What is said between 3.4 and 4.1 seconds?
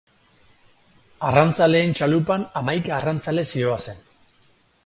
zihoazen.